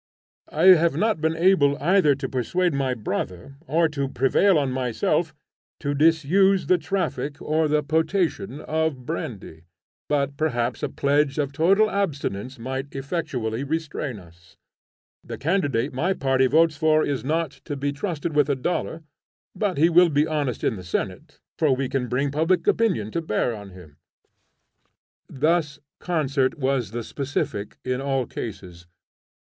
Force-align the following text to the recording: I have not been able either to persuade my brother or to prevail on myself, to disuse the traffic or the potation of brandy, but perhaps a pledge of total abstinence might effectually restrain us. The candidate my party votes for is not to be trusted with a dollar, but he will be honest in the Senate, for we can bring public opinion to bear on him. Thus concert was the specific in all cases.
I 0.51 0.63
have 0.69 0.95
not 0.97 1.21
been 1.21 1.35
able 1.35 1.77
either 1.79 2.15
to 2.15 2.27
persuade 2.27 2.73
my 2.73 2.95
brother 2.95 3.57
or 3.67 3.87
to 3.89 4.09
prevail 4.09 4.57
on 4.57 4.71
myself, 4.71 5.31
to 5.79 5.93
disuse 5.93 6.65
the 6.65 6.79
traffic 6.79 7.39
or 7.39 7.67
the 7.67 7.83
potation 7.83 8.61
of 8.61 9.05
brandy, 9.05 9.61
but 10.09 10.37
perhaps 10.37 10.81
a 10.81 10.89
pledge 10.89 11.37
of 11.37 11.51
total 11.53 11.87
abstinence 11.87 12.57
might 12.57 12.95
effectually 12.95 13.63
restrain 13.63 14.17
us. 14.17 14.57
The 15.23 15.37
candidate 15.37 15.93
my 15.93 16.13
party 16.13 16.47
votes 16.47 16.75
for 16.77 17.05
is 17.05 17.23
not 17.23 17.51
to 17.65 17.75
be 17.75 17.91
trusted 17.93 18.35
with 18.35 18.49
a 18.49 18.55
dollar, 18.55 19.03
but 19.55 19.77
he 19.77 19.87
will 19.87 20.09
be 20.09 20.25
honest 20.25 20.63
in 20.63 20.77
the 20.77 20.83
Senate, 20.83 21.39
for 21.59 21.75
we 21.75 21.87
can 21.87 22.07
bring 22.07 22.31
public 22.31 22.65
opinion 22.65 23.11
to 23.11 23.21
bear 23.21 23.55
on 23.55 23.69
him. 23.69 23.97
Thus 25.29 25.77
concert 25.99 26.57
was 26.57 26.89
the 26.89 27.03
specific 27.03 27.77
in 27.85 28.01
all 28.01 28.25
cases. 28.25 28.87